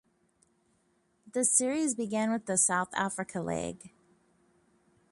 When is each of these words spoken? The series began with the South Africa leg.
The 1.31 1.45
series 1.45 1.93
began 1.93 2.31
with 2.31 2.47
the 2.47 2.57
South 2.57 2.89
Africa 2.95 3.39
leg. 3.39 3.91